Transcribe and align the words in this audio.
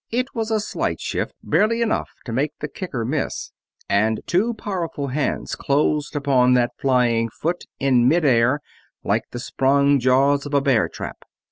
It 0.09 0.33
was 0.33 0.49
a 0.49 0.59
slight 0.59 0.99
shift, 0.99 1.35
barely 1.43 1.79
enough 1.79 2.09
to 2.25 2.31
make 2.33 2.57
the 2.57 2.67
kicker 2.67 3.05
miss, 3.05 3.51
and 3.87 4.19
two 4.25 4.55
powerful 4.55 5.09
hands 5.09 5.55
closed 5.55 6.15
upon 6.15 6.53
that 6.55 6.71
flying 6.79 7.29
foot 7.29 7.65
in 7.79 8.07
midair 8.07 8.61
like 9.03 9.25
the 9.29 9.37
sprung 9.37 9.99
jaws 9.99 10.47
of 10.47 10.55
a 10.55 10.61
bear 10.61 10.89
trap. 10.89 11.23